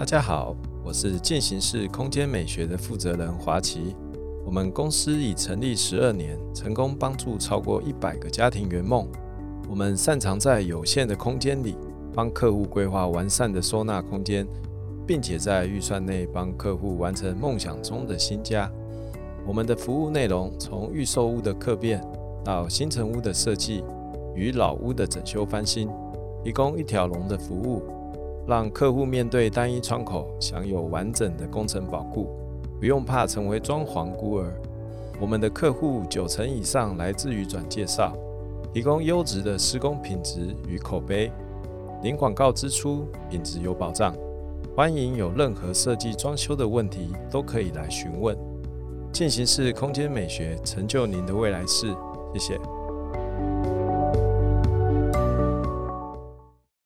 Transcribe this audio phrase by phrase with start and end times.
[0.00, 3.94] 大家好，我是进行式空间美学的负责人华奇。
[4.46, 9.06] 我们公司已成立十二年，成功帮助超过一百个家庭圆梦。
[9.68, 11.76] 我们擅长在有限的空间里，
[12.14, 14.48] 帮客户规划完善的收纳空间，
[15.06, 18.72] 并且在预算内帮客户完成梦想中的新家。
[19.46, 22.02] 我们的服务内容从预售屋的客变
[22.42, 23.84] 到新城屋的设计
[24.34, 25.90] 与老屋的整修翻新，
[26.42, 27.82] 提供一条龙的服务，
[28.50, 32.26] 让客户面对单一窗口享有完整的工程保护，
[32.80, 34.52] 不用怕成为装潢孤儿。
[35.20, 38.12] 我们的客户九成以上来自于转介绍，
[38.74, 41.30] 提供优质的施工品质与口碑，
[42.02, 44.12] 零广告支出，品质有保障。
[44.74, 48.36] 欢迎有任何设计装修的问题都可以来询问。
[49.12, 51.94] 进行式空间美学，成就您的未来式。
[52.32, 52.79] 谢谢。